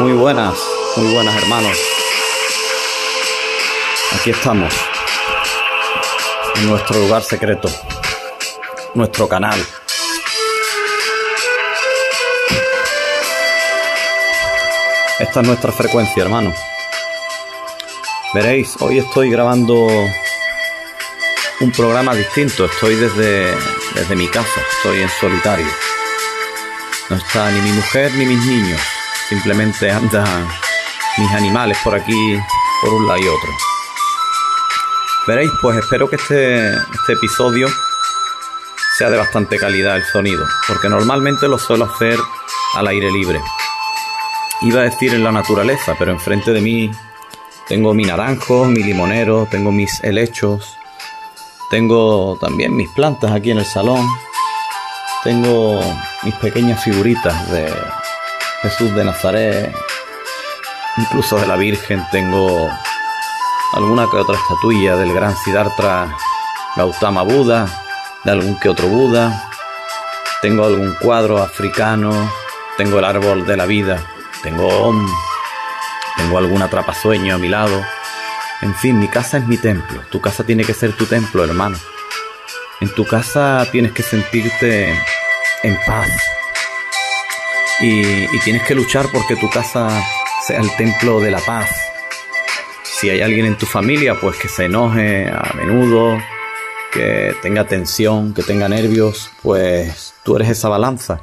[0.00, 0.54] Muy buenas,
[0.96, 1.76] muy buenas hermanos.
[4.18, 4.72] Aquí estamos,
[6.56, 7.68] en nuestro lugar secreto,
[8.94, 9.62] nuestro canal.
[15.18, 16.54] Esta es nuestra frecuencia, hermano.
[18.32, 19.86] Veréis, hoy estoy grabando
[21.60, 22.64] un programa distinto.
[22.64, 23.54] Estoy desde,
[23.94, 25.68] desde mi casa, estoy en solitario.
[27.10, 28.80] No está ni mi mujer ni mis niños.
[29.30, 30.48] Simplemente andan
[31.16, 32.36] mis animales por aquí,
[32.82, 33.50] por un lado y otro.
[35.28, 37.68] Veréis, pues espero que este, este episodio
[38.98, 42.18] sea de bastante calidad el sonido, porque normalmente lo suelo hacer
[42.74, 43.40] al aire libre.
[44.62, 46.90] Iba a decir en la naturaleza, pero enfrente de mí
[47.68, 50.76] tengo mi naranjo, mi limonero, tengo mis helechos,
[51.70, 54.04] tengo también mis plantas aquí en el salón,
[55.22, 55.80] tengo
[56.24, 57.72] mis pequeñas figuritas de
[58.62, 59.74] Jesús de Nazaret,
[60.98, 62.70] incluso de la Virgen, tengo
[63.74, 66.14] alguna que otra estatuilla del gran Siddhartha
[66.76, 67.66] Gautama Buda,
[68.24, 69.50] de algún que otro Buda,
[70.42, 72.12] tengo algún cuadro africano,
[72.76, 74.02] tengo el árbol de la vida,
[74.42, 75.06] tengo Om,
[76.16, 77.82] tengo algún atrapasueño a mi lado.
[78.60, 80.02] En fin, mi casa es mi templo.
[80.10, 81.78] Tu casa tiene que ser tu templo, hermano.
[82.80, 84.92] En tu casa tienes que sentirte
[85.62, 86.10] en paz.
[87.80, 89.88] Y, y tienes que luchar porque tu casa
[90.46, 91.70] sea el templo de la paz.
[92.82, 96.18] Si hay alguien en tu familia, pues que se enoje a menudo,
[96.92, 101.20] que tenga tensión, que tenga nervios, pues tú eres esa balanza.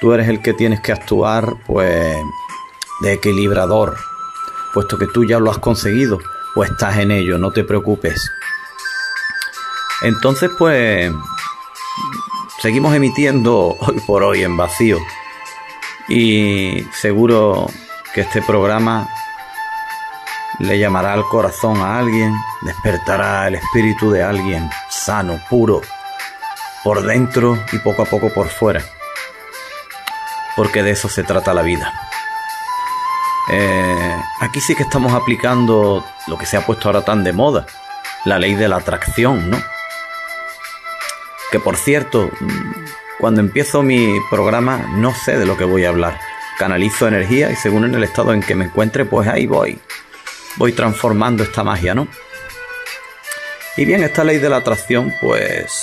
[0.00, 2.14] Tú eres el que tienes que actuar, pues,
[3.00, 3.96] de equilibrador,
[4.74, 6.18] puesto que tú ya lo has conseguido
[6.54, 8.30] o estás en ello, no te preocupes.
[10.02, 11.10] Entonces, pues,
[12.60, 14.98] seguimos emitiendo hoy por hoy en vacío.
[16.08, 17.66] Y seguro
[18.14, 19.08] que este programa
[20.58, 25.82] le llamará al corazón a alguien, despertará el espíritu de alguien sano, puro,
[26.82, 28.82] por dentro y poco a poco por fuera.
[30.56, 31.92] Porque de eso se trata la vida.
[33.48, 37.66] Eh, aquí sí que estamos aplicando lo que se ha puesto ahora tan de moda,
[38.24, 39.58] la ley de la atracción, ¿no?
[41.52, 42.30] Que por cierto,
[43.18, 46.18] cuando empiezo mi programa no sé de lo que voy a hablar.
[46.58, 49.78] Canalizo energía y según en el estado en que me encuentre, pues ahí voy.
[50.56, 52.08] Voy transformando esta magia, ¿no?
[53.76, 55.82] Y bien, esta ley de la atracción, pues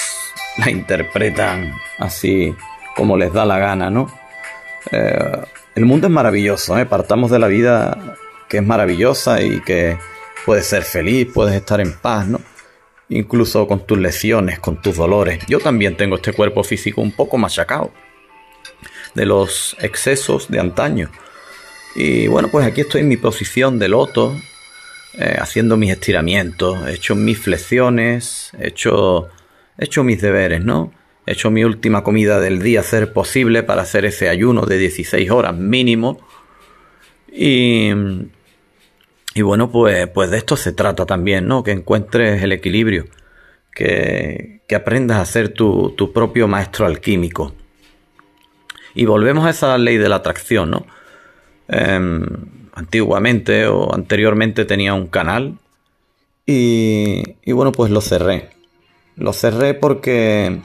[0.57, 2.55] la interpretan así
[2.95, 4.11] como les da la gana, ¿no?
[4.91, 5.41] Eh,
[5.75, 6.85] el mundo es maravilloso, ¿eh?
[6.85, 8.15] Partamos de la vida
[8.47, 9.97] que es maravillosa y que
[10.45, 12.39] puedes ser feliz, puedes estar en paz, ¿no?
[13.15, 15.45] Incluso con tus lesiones, con tus dolores.
[15.47, 17.91] Yo también tengo este cuerpo físico un poco machacado
[19.13, 21.11] de los excesos de antaño.
[21.95, 24.35] Y bueno, pues aquí estoy en mi posición de loto,
[25.19, 29.29] eh, haciendo mis estiramientos, he hecho mis flexiones, he hecho,
[29.77, 30.91] he hecho mis deberes, ¿no?
[31.27, 35.29] He hecho mi última comida del día, hacer posible para hacer ese ayuno de 16
[35.29, 36.19] horas mínimo.
[37.31, 37.91] Y,
[39.35, 41.63] y bueno, pues, pues de esto se trata también, ¿no?
[41.63, 43.05] Que encuentres el equilibrio,
[43.73, 47.53] que, que aprendas a ser tu, tu propio maestro alquímico.
[48.93, 50.85] Y volvemos a esa ley de la atracción, ¿no?
[51.67, 52.19] Eh,
[52.75, 55.57] antiguamente o anteriormente tenía un canal
[56.45, 58.49] y, y, bueno, pues lo cerré.
[59.15, 60.61] Lo cerré porque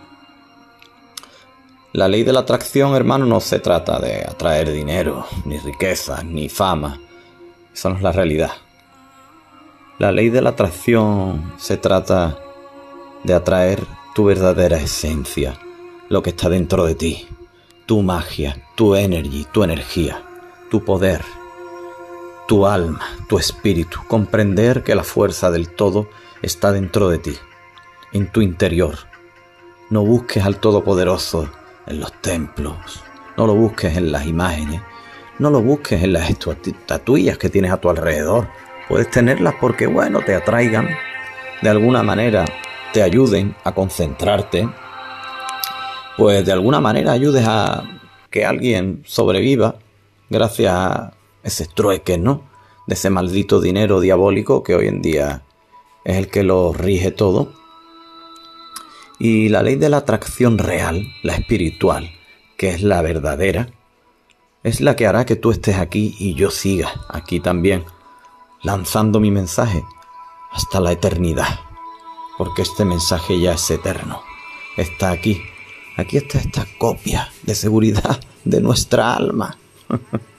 [1.92, 6.48] la ley de la atracción, hermano, no se trata de atraer dinero, ni riqueza, ni
[6.48, 7.00] fama.
[7.78, 8.50] Esa la realidad.
[10.00, 12.36] La ley de la atracción se trata
[13.22, 15.56] de atraer tu verdadera esencia,
[16.08, 17.28] lo que está dentro de ti,
[17.86, 20.20] tu magia, tu energy, tu energía,
[20.72, 21.22] tu poder,
[22.48, 26.08] tu alma, tu espíritu, comprender que la fuerza del todo
[26.42, 27.36] está dentro de ti,
[28.12, 28.96] en tu interior.
[29.88, 31.48] No busques al Todopoderoso
[31.86, 33.04] en los templos,
[33.36, 34.82] no lo busques en las imágenes,
[35.38, 38.48] no lo busques en las estatuillas que tienes a tu alrededor.
[38.88, 40.88] Puedes tenerlas porque, bueno, te atraigan,
[41.62, 42.44] de alguna manera
[42.92, 44.68] te ayuden a concentrarte,
[46.16, 47.84] pues de alguna manera ayudes a
[48.30, 49.76] que alguien sobreviva
[50.30, 51.12] gracias a
[51.42, 52.42] ese trueque, ¿no?
[52.86, 55.42] De ese maldito dinero diabólico que hoy en día
[56.04, 57.52] es el que lo rige todo.
[59.18, 62.10] Y la ley de la atracción real, la espiritual,
[62.56, 63.68] que es la verdadera,
[64.68, 67.84] es la que hará que tú estés aquí y yo siga aquí también,
[68.62, 69.82] lanzando mi mensaje
[70.52, 71.60] hasta la eternidad.
[72.36, 74.22] Porque este mensaje ya es eterno.
[74.76, 75.42] Está aquí.
[75.96, 79.58] Aquí está esta copia de seguridad de nuestra alma.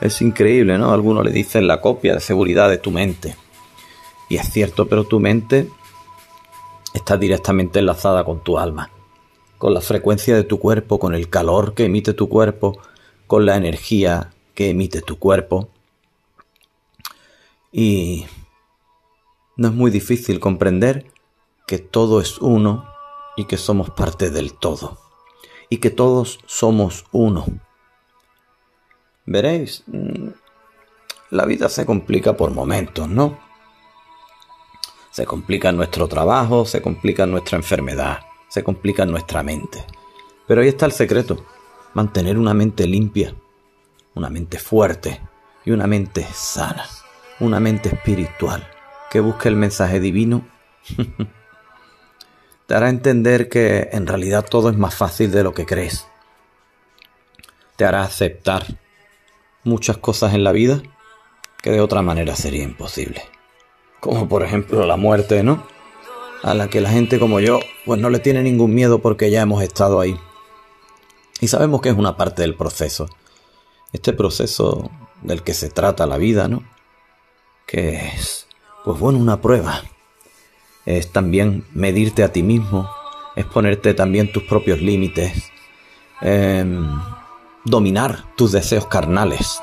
[0.00, 0.94] Es increíble, ¿no?
[0.94, 3.36] Algunos le dicen la copia de seguridad de tu mente.
[4.30, 5.68] Y es cierto, pero tu mente
[6.94, 8.88] está directamente enlazada con tu alma,
[9.58, 12.78] con la frecuencia de tu cuerpo, con el calor que emite tu cuerpo,
[13.30, 15.68] con la energía que emite tu cuerpo.
[17.70, 18.26] Y
[19.56, 21.12] no es muy difícil comprender
[21.64, 22.92] que todo es uno
[23.36, 24.98] y que somos parte del todo.
[25.68, 27.46] Y que todos somos uno.
[29.26, 30.30] Veréis, mm,
[31.30, 33.38] la vida se complica por momentos, ¿no?
[35.12, 39.86] Se complica nuestro trabajo, se complica nuestra enfermedad, se complica nuestra mente.
[40.48, 41.46] Pero ahí está el secreto,
[41.94, 43.34] mantener una mente limpia,
[44.14, 45.20] una mente fuerte
[45.64, 46.84] y una mente sana,
[47.40, 48.66] una mente espiritual
[49.10, 50.46] que busque el mensaje divino.
[52.66, 56.06] Te hará entender que en realidad todo es más fácil de lo que crees.
[57.76, 58.64] Te hará aceptar
[59.64, 60.80] muchas cosas en la vida
[61.62, 63.22] que de otra manera sería imposible.
[63.98, 65.66] Como por ejemplo la muerte, ¿no?
[66.42, 69.42] A la que la gente como yo pues no le tiene ningún miedo porque ya
[69.42, 70.16] hemos estado ahí.
[71.40, 73.08] Y sabemos que es una parte del proceso.
[73.92, 74.90] Este proceso
[75.22, 76.62] del que se trata la vida, ¿no?
[77.66, 78.46] Que es,
[78.84, 79.82] pues bueno, una prueba.
[80.86, 82.90] Es también medirte a ti mismo,
[83.36, 85.50] es ponerte también tus propios límites.
[86.20, 86.64] Eh,
[87.64, 89.60] dominar tus deseos carnales,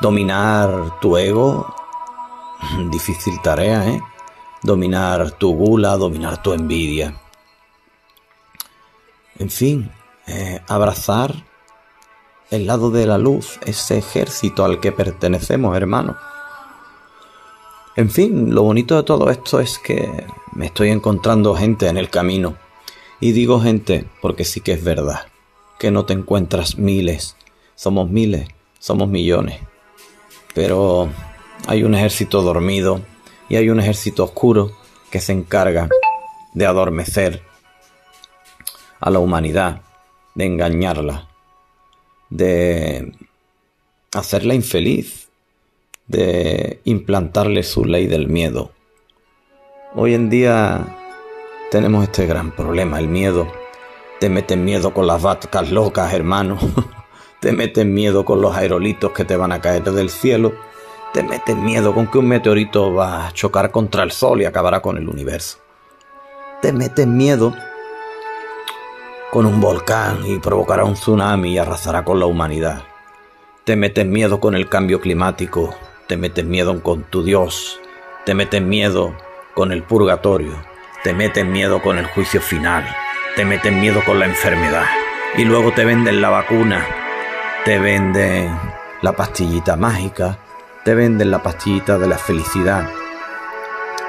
[0.00, 1.74] dominar tu ego,
[2.90, 4.00] difícil tarea, ¿eh?
[4.62, 7.20] Dominar tu gula, dominar tu envidia.
[9.38, 9.90] En fin,
[10.28, 11.34] eh, abrazar
[12.50, 16.16] el lado de la luz, ese ejército al que pertenecemos, hermano.
[17.96, 22.10] En fin, lo bonito de todo esto es que me estoy encontrando gente en el
[22.10, 22.56] camino.
[23.20, 25.26] Y digo gente porque sí que es verdad
[25.78, 27.36] que no te encuentras miles.
[27.74, 28.48] Somos miles,
[28.78, 29.60] somos millones.
[30.54, 31.08] Pero
[31.66, 33.00] hay un ejército dormido
[33.48, 34.72] y hay un ejército oscuro
[35.10, 35.88] que se encarga
[36.54, 37.42] de adormecer
[39.00, 39.82] a la humanidad,
[40.38, 41.28] de engañarla,
[42.30, 43.12] de
[44.14, 45.28] hacerla infeliz,
[46.06, 48.70] de implantarle su ley del miedo.
[49.94, 50.96] Hoy en día
[51.70, 53.46] tenemos este gran problema, el miedo
[54.18, 56.58] te meten miedo con las vacas locas, hermano.
[57.40, 60.54] te meten miedo con los aerolitos que te van a caer del cielo.
[61.12, 64.82] Te meten miedo con que un meteorito va a chocar contra el sol y acabará
[64.82, 65.58] con el universo.
[66.62, 67.54] Te meten miedo
[69.30, 72.84] con un volcán y provocará un tsunami y arrasará con la humanidad.
[73.64, 75.74] Te meten miedo con el cambio climático.
[76.06, 77.80] Te meten miedo con tu Dios.
[78.24, 79.14] Te meten miedo
[79.54, 80.54] con el purgatorio.
[81.04, 82.84] Te meten miedo con el juicio final
[83.38, 84.84] te meten miedo con la enfermedad
[85.36, 86.84] y luego te venden la vacuna,
[87.64, 88.52] te venden
[89.00, 90.40] la pastillita mágica,
[90.84, 92.90] te venden la pastillita de la felicidad.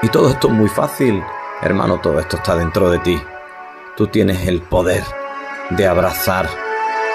[0.02, 1.22] Y todo esto es muy fácil,
[1.62, 3.22] hermano, todo esto está dentro de ti.
[3.96, 5.04] Tú tienes el poder
[5.70, 6.48] de abrazar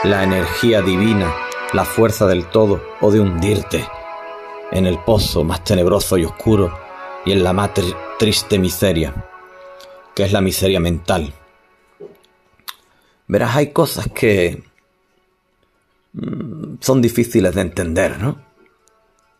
[0.03, 1.33] la energía divina,
[1.73, 3.87] la fuerza del todo o de hundirte
[4.71, 6.77] en el pozo más tenebroso y oscuro
[7.25, 7.71] y en la más
[8.19, 9.13] triste miseria,
[10.13, 11.33] que es la miseria mental
[13.27, 14.63] Verás, hay cosas que
[16.13, 18.37] mm, son difíciles de entender, ¿no?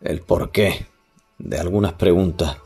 [0.00, 0.86] El porqué
[1.38, 2.56] de algunas preguntas.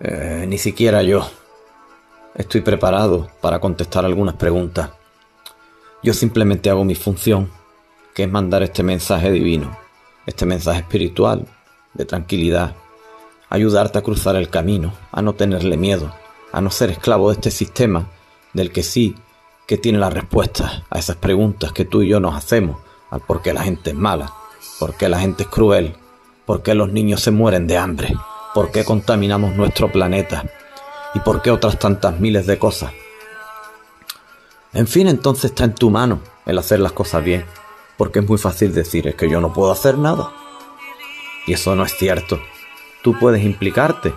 [0.00, 1.28] Eh, ni siquiera yo
[2.34, 4.90] estoy preparado para contestar algunas preguntas.
[6.02, 7.50] Yo simplemente hago mi función,
[8.14, 9.76] que es mandar este mensaje divino,
[10.26, 11.46] este mensaje espiritual,
[11.94, 12.74] de tranquilidad,
[13.48, 16.12] ayudarte a cruzar el camino, a no tenerle miedo,
[16.52, 18.10] a no ser esclavo de este sistema
[18.52, 19.14] del que sí
[19.66, 22.76] que tiene la respuesta a esas preguntas que tú y yo nos hacemos,
[23.10, 24.32] al por qué la gente es mala,
[24.78, 25.94] por qué la gente es cruel,
[26.44, 28.14] por qué los niños se mueren de hambre,
[28.52, 30.44] por qué contaminamos nuestro planeta
[31.14, 32.92] y por qué otras tantas miles de cosas.
[34.72, 37.46] En fin, entonces está en tu mano el hacer las cosas bien,
[37.96, 40.32] porque es muy fácil decir es que yo no puedo hacer nada.
[41.46, 42.40] Y eso no es cierto.
[43.02, 44.12] Tú puedes implicarte,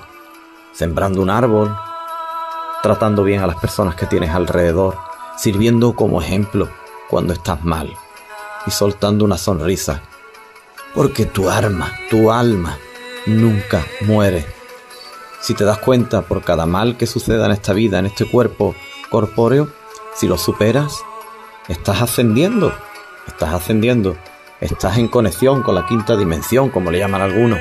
[0.73, 1.75] sembrando un árbol,
[2.81, 4.97] tratando bien a las personas que tienes alrededor,
[5.37, 6.69] sirviendo como ejemplo
[7.09, 7.93] cuando estás mal
[8.65, 10.01] y soltando una sonrisa,
[10.95, 12.77] porque tu arma, tu alma,
[13.27, 14.56] nunca muere.
[15.39, 18.75] Si te das cuenta por cada mal que suceda en esta vida, en este cuerpo
[19.09, 19.69] corpóreo,
[20.15, 21.03] si lo superas,
[21.67, 22.73] estás ascendiendo,
[23.27, 24.17] estás ascendiendo,
[24.59, 27.59] estás en conexión con la quinta dimensión, como le llaman algunos.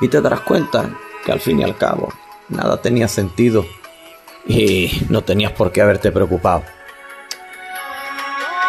[0.00, 0.90] Y te darás cuenta
[1.24, 2.12] que al fin y al cabo
[2.48, 3.64] nada tenía sentido
[4.46, 6.64] y no tenías por qué haberte preocupado.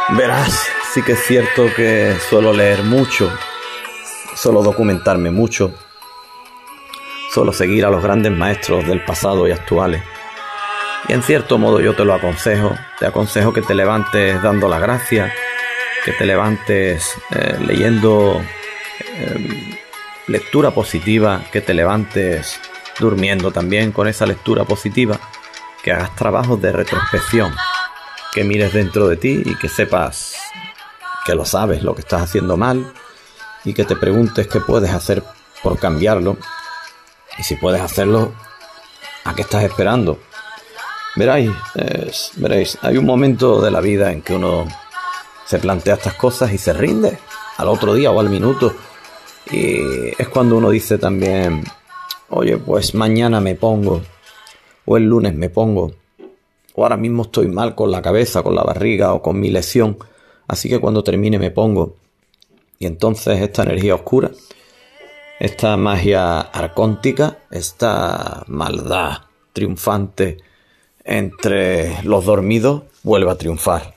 [0.10, 3.30] Verás, sí que es cierto que suelo leer mucho,
[4.36, 5.74] suelo documentarme mucho,
[7.31, 10.01] suelo seguir a los grandes maestros del pasado y actuales.
[11.07, 14.79] Y en cierto modo yo te lo aconsejo, te aconsejo que te levantes dando la
[14.79, 15.34] gracia,
[16.03, 18.41] que te levantes eh, leyendo
[19.15, 19.75] em,
[20.27, 22.60] lectura positiva, que te levantes
[23.00, 25.19] durmiendo también con esa lectura positiva,
[25.84, 27.53] que hagas trabajos de retrospección,
[28.34, 30.36] que mires dentro de ti y que sepas
[31.25, 32.93] que lo sabes, lo que estás haciendo mal
[33.63, 35.24] y que te preguntes qué puedes hacer
[35.62, 36.38] por cambiarlo
[37.38, 38.34] y si puedes hacerlo,
[39.24, 40.20] ¿a qué estás esperando?
[41.15, 41.51] Veréis,
[42.36, 44.67] veréis, hay un momento de la vida en que uno
[45.46, 47.17] se plantea estas cosas y se rinde
[47.58, 48.74] al otro día o al minuto.
[49.50, 51.63] Y es cuando uno dice también,
[52.29, 54.01] oye, pues mañana me pongo,
[54.86, 55.94] o el lunes me pongo,
[56.75, 59.98] o ahora mismo estoy mal con la cabeza, con la barriga o con mi lesión
[60.48, 61.96] Así que cuando termine me pongo.
[62.79, 64.32] Y entonces esta energía oscura,
[65.39, 69.20] esta magia arcóntica, esta maldad
[69.53, 70.38] triunfante
[71.03, 73.96] entre los dormidos, vuelve a triunfar.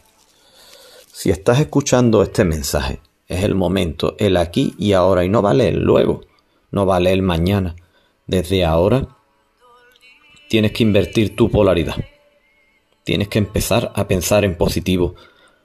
[1.12, 5.68] Si estás escuchando este mensaje, es el momento, el aquí y ahora, y no vale
[5.68, 6.22] el luego,
[6.70, 7.76] no vale el mañana.
[8.26, 9.08] Desde ahora
[10.48, 11.96] tienes que invertir tu polaridad.
[13.04, 15.14] Tienes que empezar a pensar en positivo,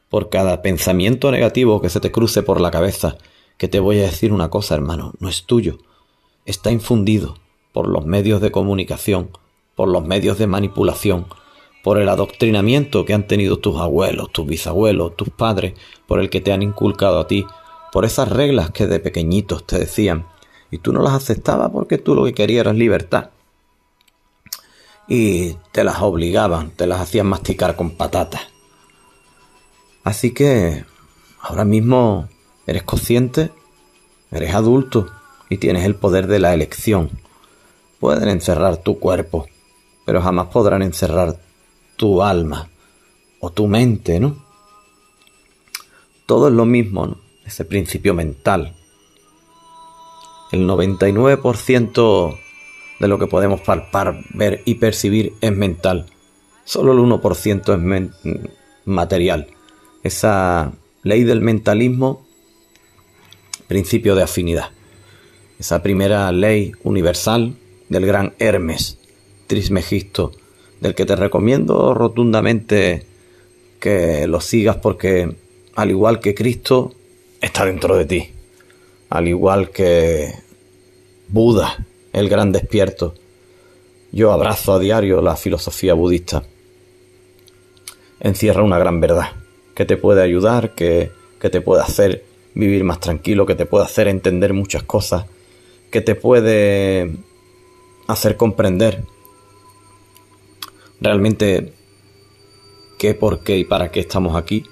[0.10, 3.17] por cada pensamiento negativo que se te cruce por la cabeza,
[3.58, 5.78] que te voy a decir una cosa, hermano, no es tuyo,
[6.46, 7.36] está infundido
[7.74, 9.30] por los medios de comunicación,
[9.76, 11.28] por los medios de manipulación,
[11.84, 15.74] por el adoctrinamiento que han tenido tus abuelos, tus bisabuelos, tus padres,
[16.08, 17.46] por el que te han inculcado a ti,
[17.92, 20.26] por esas reglas que de pequeñitos te decían,
[20.72, 23.30] y tú no las aceptabas porque tú lo que querías era libertad.
[25.08, 28.42] Y te las obligaban, te las hacían masticar con patatas.
[30.04, 30.86] Así que
[31.40, 32.28] ahora mismo
[32.67, 33.51] eres consciente,
[34.31, 35.07] eres adulto
[35.50, 37.10] y tienes el poder de la elección.
[38.00, 39.48] Pueden encerrar tu cuerpo,
[40.05, 41.38] pero jamás podrán encerrar
[41.95, 42.69] tu alma
[43.39, 44.43] o tu mente, ¿no?
[46.25, 47.17] Todo es lo mismo, ¿no?
[47.45, 48.75] Ese principio mental.
[50.51, 52.39] El 99%
[53.00, 56.07] de lo que podemos palpar, ver y percibir es mental.
[56.63, 58.45] Solo el 1% es
[58.86, 59.48] material
[60.05, 62.25] esa ley del mentalismo,
[63.67, 64.72] principio de afinidad.
[65.60, 67.55] Esa primera ley universal
[67.89, 68.98] del gran Hermes
[69.48, 70.31] Trismegisto,
[70.79, 73.05] del que te recomiendo rotundamente
[73.79, 75.36] que lo sigas porque
[75.75, 76.93] al igual que Cristo
[77.41, 78.29] está dentro de ti,
[79.10, 80.34] al igual que
[81.27, 83.15] Buda, el gran despierto,
[84.12, 86.43] yo abrazo a diario la filosofía budista.
[88.19, 89.34] Encierra una gran verdad
[89.75, 92.24] que te puede ayudar, que, te puede hacer
[92.56, 95.26] vivir más tranquilo, que te puede hacer entender muchas cosas,
[95.92, 97.18] que te puede
[98.08, 99.04] hacer comprender
[101.02, 101.74] realmente
[102.98, 104.64] qué, por qué y para qué estamos aquí.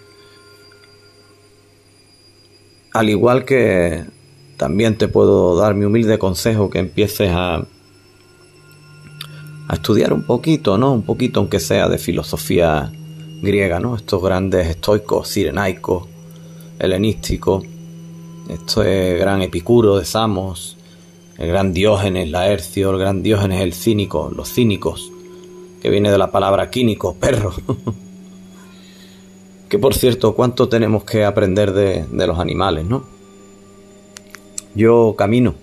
[2.93, 4.05] Al igual que
[4.57, 7.55] también te puedo dar mi humilde consejo que empieces a,
[9.67, 10.93] a estudiar un poquito, ¿no?
[10.93, 12.91] Un poquito aunque sea de filosofía
[13.41, 13.95] griega, ¿no?
[13.95, 16.07] Estos grandes estoicos, sirenaicos,
[16.79, 17.65] helenísticos,
[18.49, 20.77] este gran Epicuro de Samos,
[21.37, 25.11] el gran Diógenes Laercio, el gran Diógenes el cínico, los cínicos,
[25.81, 27.53] que viene de la palabra quínico, perro.
[29.69, 33.05] que por cierto, cuánto tenemos que aprender de, de los animales, ¿no?
[34.75, 35.55] Yo camino,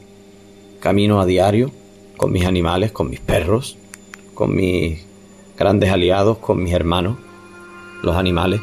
[0.80, 1.70] camino a diario
[2.16, 3.76] con mis animales, con mis perros,
[4.34, 5.04] con mis
[5.58, 7.16] grandes aliados, con mis hermanos
[8.02, 8.60] los animales.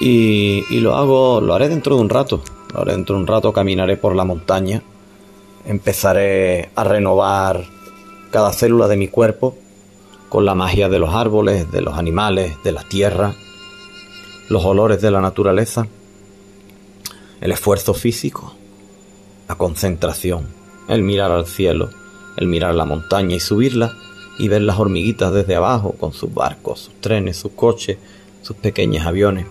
[0.00, 2.42] Y, lo hago, lo haré dentro de un rato.
[2.74, 4.82] Haré dentro de un rato, caminaré por la montaña.
[5.66, 7.64] Empezaré a renovar
[8.30, 9.56] cada célula de mi cuerpo
[10.28, 13.34] con la magia de los árboles, de los animales, de la tierra,
[14.48, 15.86] los olores de la naturaleza,
[17.40, 18.54] el esfuerzo físico,
[19.48, 20.46] la concentración,
[20.88, 21.90] el mirar al cielo,
[22.36, 23.94] el mirar la montaña y subirla
[24.38, 27.98] y ver las hormiguitas desde abajo con sus barcos, sus trenes, sus coches,
[28.40, 29.46] sus pequeños aviones.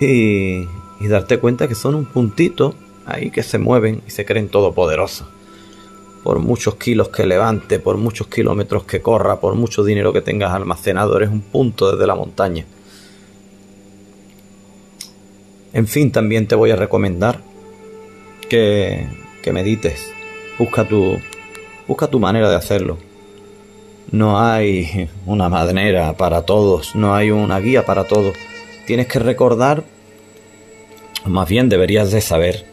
[0.00, 0.66] Y,
[1.00, 2.74] y darte cuenta que son un puntito
[3.06, 5.26] ahí que se mueven y se creen todopoderosos.
[6.22, 10.52] Por muchos kilos que levante, por muchos kilómetros que corra, por mucho dinero que tengas
[10.52, 12.66] almacenado, eres un punto desde la montaña.
[15.72, 17.40] En fin, también te voy a recomendar
[18.50, 19.08] que,
[19.42, 20.10] que medites.
[20.58, 21.16] Busca tu,
[21.88, 22.98] busca tu manera de hacerlo.
[24.12, 28.34] No hay una manera para todos, no hay una guía para todos.
[28.84, 29.84] Tienes que recordar
[31.26, 32.64] Más bien deberías de saber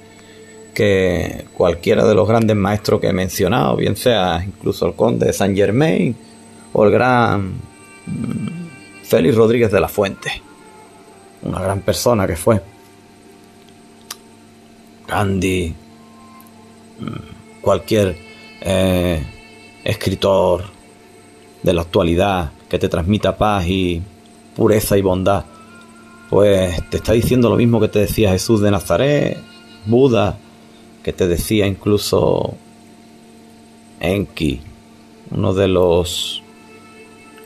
[0.74, 5.34] que cualquiera de los grandes maestros que he mencionado, bien sea incluso el conde de
[5.34, 6.16] Saint Germain
[6.72, 7.54] o el gran
[9.04, 10.42] Félix Rodríguez de la Fuente,
[11.42, 12.62] una gran persona que fue,
[15.08, 15.74] Gandhi,
[17.00, 18.16] mm, cualquier
[18.62, 19.24] eh,
[19.84, 20.66] escritor
[21.64, 24.02] de la actualidad que te transmita paz y
[24.56, 25.46] pureza y bondad,
[26.30, 29.38] pues te está diciendo lo mismo que te decía Jesús de Nazaret,
[29.86, 30.38] Buda,
[31.04, 32.56] que te decía incluso
[34.00, 34.62] Enki,
[35.32, 36.44] uno de los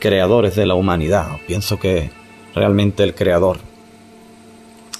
[0.00, 1.38] creadores de la humanidad.
[1.46, 2.10] Pienso que
[2.54, 3.58] realmente el creador,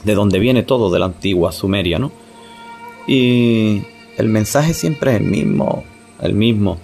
[0.04, 2.12] de donde viene todo, de la antigua Sumeria, ¿no?
[3.06, 3.82] Y
[4.16, 5.82] el mensaje siempre es el mismo,
[6.20, 6.78] el mismo,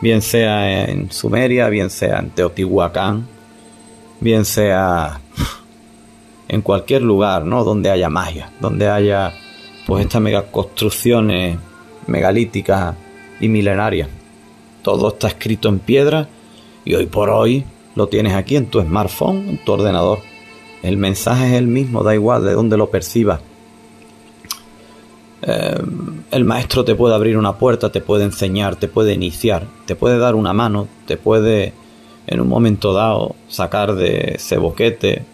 [0.00, 3.28] bien sea en Sumeria, bien sea en Teotihuacán,
[4.20, 5.20] bien sea
[6.48, 7.64] en cualquier lugar, ¿no?
[7.64, 9.32] Donde haya magia, donde haya
[9.86, 11.58] pues estas megaconstrucciones
[12.06, 12.94] megalíticas
[13.40, 14.08] y milenarias.
[14.82, 16.28] Todo está escrito en piedra
[16.84, 20.20] y hoy por hoy lo tienes aquí en tu smartphone, en tu ordenador.
[20.82, 23.40] El mensaje es el mismo, da igual de dónde lo percibas.
[25.42, 25.82] Eh,
[26.30, 30.18] el maestro te puede abrir una puerta, te puede enseñar, te puede iniciar, te puede
[30.18, 31.72] dar una mano, te puede
[32.26, 35.24] en un momento dado sacar de ese boquete,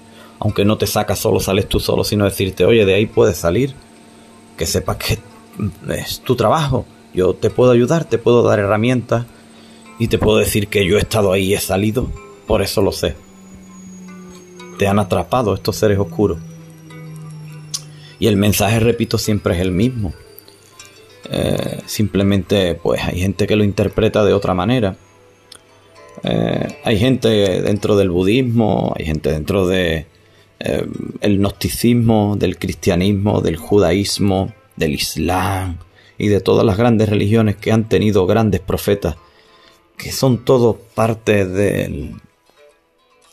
[0.43, 3.75] aunque no te saca solo, sales tú solo, sino decirte, oye, de ahí puedes salir
[4.57, 5.21] que sepas que
[5.95, 6.85] es tu trabajo.
[7.15, 9.25] Yo te puedo ayudar, te puedo dar herramientas
[10.01, 12.11] y te puedo decir que yo he estado ahí y he salido.
[12.49, 13.15] Por eso lo sé.
[14.79, 16.41] Te han atrapado estos seres oscuros.
[18.19, 20.13] Y el mensaje, repito, siempre es el mismo.
[21.31, 24.97] Eh, simplemente, pues hay gente que lo interpreta de otra manera.
[26.25, 30.11] Eh, hay gente dentro del budismo, hay gente dentro de
[30.65, 30.87] eh,
[31.21, 35.79] el gnosticismo, del cristianismo, del judaísmo, del islam
[36.17, 39.17] y de todas las grandes religiones que han tenido grandes profetas,
[39.97, 42.15] que son todos parte del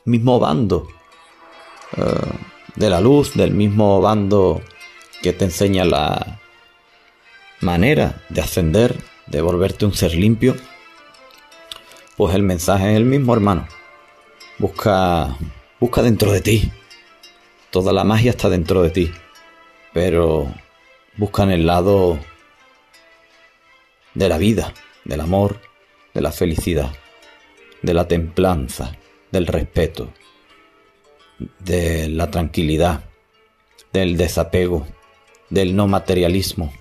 [0.06, 0.88] mismo bando
[1.98, 2.04] eh,
[2.76, 4.64] de la luz, del mismo bando
[5.22, 6.42] que te enseña la
[7.62, 8.96] manera de ascender,
[9.28, 10.56] de volverte un ser limpio,
[12.18, 13.68] pues el mensaje es el mismo, hermano.
[14.58, 15.38] Busca,
[15.80, 16.72] busca dentro de ti
[17.72, 19.12] Toda la magia está dentro de ti,
[19.94, 20.52] pero
[21.18, 22.18] buscan el lado
[24.16, 24.74] de la vida,
[25.06, 25.62] del amor,
[26.16, 26.92] de la felicidad,
[27.84, 28.96] de la templanza,
[29.32, 30.12] del respeto,
[31.60, 33.04] de la tranquilidad,
[33.94, 34.88] del desapego,
[35.52, 36.74] del no materialismo.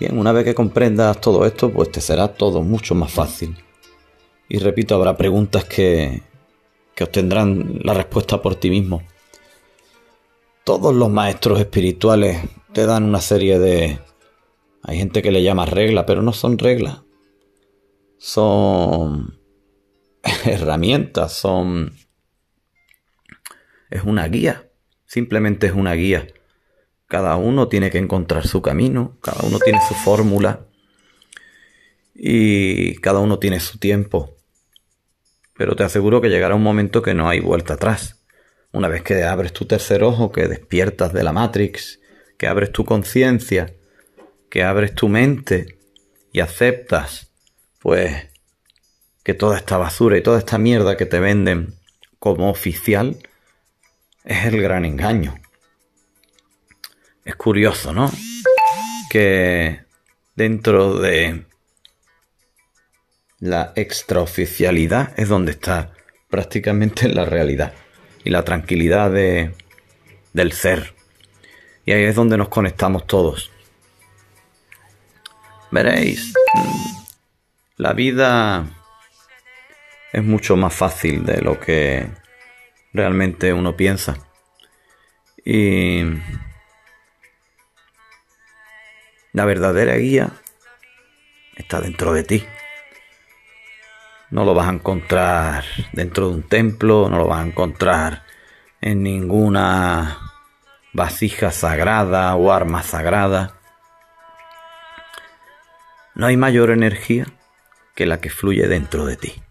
[0.00, 3.54] Bien, una vez que comprendas todo esto, pues te será todo mucho más fácil.
[4.48, 6.22] Y repito, habrá preguntas que,
[6.96, 9.02] que obtendrán la respuesta por ti mismo.
[10.64, 12.40] Todos los maestros espirituales
[12.72, 14.00] te dan una serie de...
[14.82, 17.02] Hay gente que le llama reglas, pero no son reglas.
[18.16, 19.38] Son
[20.46, 21.92] herramientas, son...
[23.90, 24.70] Es una guía,
[25.04, 26.26] simplemente es una guía.
[27.06, 30.66] Cada uno tiene que encontrar su camino, cada uno tiene su fórmula
[32.14, 34.35] y cada uno tiene su tiempo
[35.56, 38.22] pero te aseguro que llegará un momento que no hay vuelta atrás.
[38.72, 42.00] Una vez que abres tu tercer ojo, que despiertas de la Matrix,
[42.36, 43.74] que abres tu conciencia,
[44.50, 45.78] que abres tu mente
[46.32, 47.32] y aceptas,
[47.80, 48.28] pues,
[49.24, 51.74] que toda esta basura y toda esta mierda que te venden
[52.18, 53.16] como oficial
[54.24, 55.36] es el gran engaño.
[57.24, 58.10] Es curioso, ¿no?
[59.10, 59.80] Que
[60.34, 61.46] dentro de
[63.46, 65.92] la extraoficialidad es donde está
[66.28, 67.72] prácticamente la realidad
[68.24, 69.54] y la tranquilidad de,
[70.32, 70.94] del ser.
[71.84, 73.50] Y ahí es donde nos conectamos todos.
[75.70, 76.32] Veréis,
[77.76, 78.66] la vida
[80.12, 82.08] es mucho más fácil de lo que
[82.92, 84.16] realmente uno piensa.
[85.44, 86.02] Y
[89.32, 90.30] la verdadera guía
[91.56, 92.44] está dentro de ti.
[94.30, 98.24] No lo vas a encontrar dentro de un templo, no lo vas a encontrar
[98.80, 100.18] en ninguna
[100.92, 103.54] vasija sagrada o arma sagrada.
[106.14, 107.26] No hay mayor energía
[107.94, 109.42] que la que fluye dentro de ti,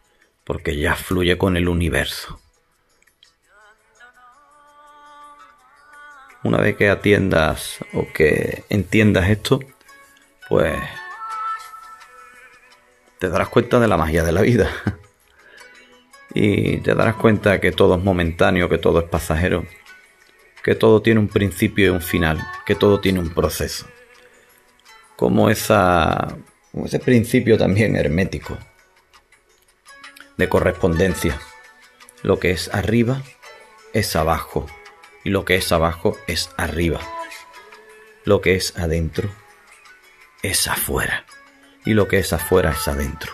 [0.44, 2.40] porque ya fluye con el universo.
[6.44, 9.60] Una vez que atiendas o que entiendas esto,
[10.48, 10.76] pues
[13.20, 14.70] te darás cuenta de la magia de la vida.
[16.34, 19.66] y te darás cuenta que todo es momentáneo, que todo es pasajero,
[20.64, 23.88] que todo tiene un principio y un final, que todo tiene un proceso.
[25.16, 26.36] Como, esa,
[26.72, 28.58] como ese principio también hermético
[30.36, 31.40] de correspondencia.
[32.22, 33.22] Lo que es arriba
[33.94, 34.66] es abajo
[35.24, 37.00] y lo que es abajo es arriba.
[38.26, 39.30] Lo que es adentro
[40.42, 41.26] es afuera
[41.86, 43.34] y lo que es afuera es adentro.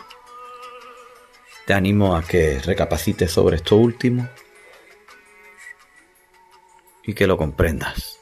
[1.66, 4.28] Te animo a que recapacites sobre esto último
[7.04, 8.20] y que lo comprendas.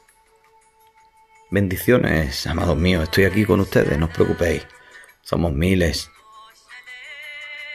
[1.49, 4.67] Bendiciones, amados míos, estoy aquí con ustedes, no os preocupéis.
[5.23, 6.11] Somos miles,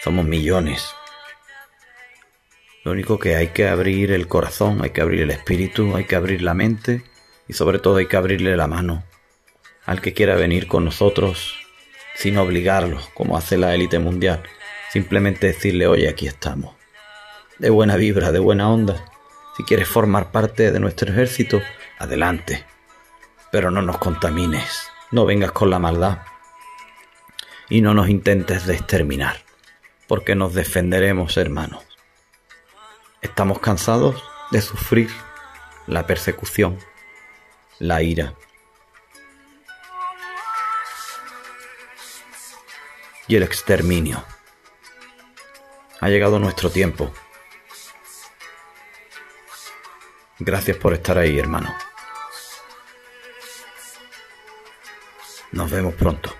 [0.02, 0.94] somos millones.
[2.84, 6.16] Lo único que hay que abrir el corazón, hay que abrir el espíritu, hay que
[6.16, 7.02] abrir la mente
[7.48, 9.04] y sobre todo hay que abrirle la mano
[9.86, 11.63] al que quiera venir con nosotros
[12.14, 14.42] sin obligarlo, como hace la élite mundial.
[14.90, 16.74] Simplemente decirle, oye, aquí estamos.
[17.58, 19.04] De buena vibra, de buena onda.
[19.56, 21.60] Si quieres formar parte de nuestro ejército,
[21.98, 22.64] adelante.
[23.50, 26.18] Pero no nos contamines, no vengas con la maldad.
[27.68, 29.42] Y no nos intentes exterminar,
[30.06, 31.84] porque nos defenderemos, hermanos.
[33.22, 35.08] Estamos cansados de sufrir
[35.86, 36.78] la persecución,
[37.78, 38.34] la ira.
[43.26, 44.24] Y el exterminio.
[46.00, 47.12] Ha llegado nuestro tiempo.
[50.38, 51.74] Gracias por estar ahí, hermano.
[55.52, 56.34] Nos vemos pronto.